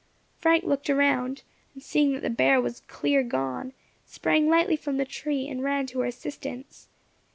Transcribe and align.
Frank 0.39 0.63
looked 0.63 0.89
all 0.89 0.95
round, 0.95 1.43
and 1.75 1.83
seeing 1.83 2.13
that 2.13 2.23
the 2.23 2.31
bear 2.31 2.59
was 2.59 2.79
"clear 2.87 3.21
gone," 3.21 3.71
sprang 4.03 4.49
lightly 4.49 4.75
from 4.75 4.97
the 4.97 5.05
tree, 5.05 5.47
and 5.47 5.61
ran 5.63 5.85
to 5.85 5.99
her 5.99 6.07
assistance. 6.07 6.87